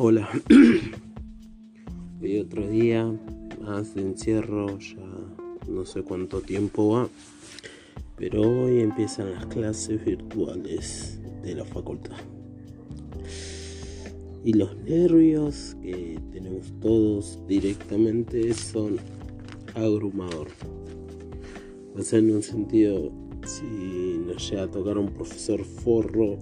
[0.00, 0.28] Hola.
[2.22, 3.12] Hoy otro día
[3.60, 5.02] más de encierro, ya
[5.68, 7.08] no sé cuánto tiempo va,
[8.14, 12.14] pero hoy empiezan las clases virtuales de la facultad.
[14.44, 18.98] Y los nervios que tenemos todos directamente son
[19.74, 20.46] abrumador.
[21.96, 23.10] O sea, en un sentido,
[23.44, 26.38] si nos llega a tocar un profesor forro,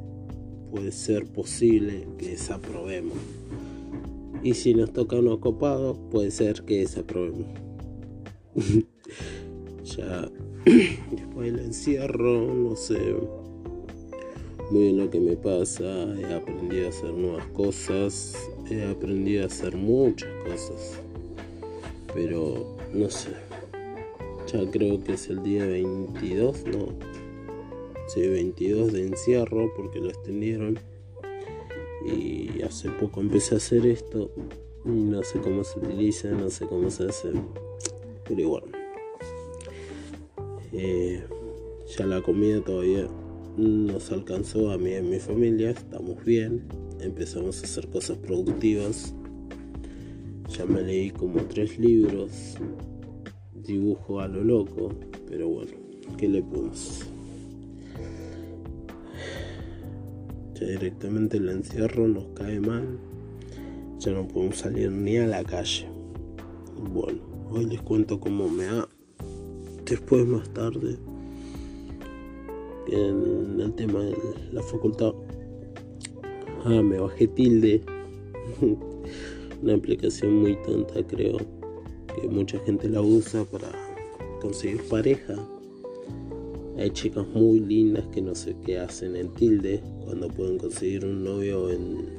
[0.71, 3.17] puede ser posible que desaprobemos.
[4.43, 7.47] Y si nos toca uno copado, puede ser que desaprobemos.
[9.85, 10.31] ya
[11.11, 12.99] después del encierro, no sé
[14.71, 15.85] muy bien lo que me pasa.
[15.85, 18.35] He aprendido a hacer nuevas cosas.
[18.69, 21.01] He aprendido a hacer muchas cosas.
[22.13, 23.31] Pero no sé.
[24.53, 26.89] Ya creo que es el día 22, no.
[28.07, 30.79] Sí, 22 de encierro porque lo extendieron.
[32.05, 34.31] Y hace poco empecé a hacer esto.
[34.85, 37.33] No sé cómo se utiliza, no sé cómo se hace,
[38.29, 38.63] pero igual.
[40.73, 41.25] Eh,
[41.97, 43.09] ya la comida todavía
[43.57, 46.63] nos alcanzó a mí y a mi familia, estamos bien,
[47.01, 49.15] empezamos a hacer cosas productivas.
[50.51, 52.57] Ya me leí como tres libros,
[53.55, 54.91] dibujo a lo loco,
[55.29, 55.73] pero bueno,
[56.17, 57.07] ¿qué le podemos
[60.59, 62.99] Ya directamente el encierro nos cae mal.
[63.99, 65.87] Ya no podemos salir ni a la calle.
[66.95, 68.89] Bueno, hoy les cuento cómo me ha.
[69.85, 70.97] Después más tarde.
[72.89, 74.17] En el tema de
[74.53, 75.13] la facultad.
[76.65, 77.83] Ah, me bajé tilde.
[79.63, 81.37] Una aplicación muy tonta creo.
[82.15, 83.71] Que mucha gente la usa para
[84.41, 85.37] conseguir pareja
[86.79, 91.25] hay chicas muy lindas que no sé qué hacen en tilde cuando pueden conseguir un
[91.25, 92.19] novio en,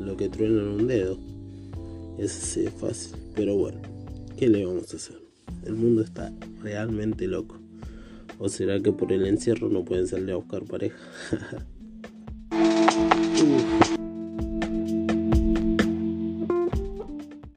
[0.00, 1.18] lo que truenan un dedo.
[2.18, 3.16] Eso sí es fácil.
[3.34, 3.80] Pero bueno,
[4.36, 5.16] ¿qué le vamos a hacer?
[5.64, 7.58] El mundo está realmente loco.
[8.38, 10.96] ¿O será que por el encierro no pueden salir a buscar pareja?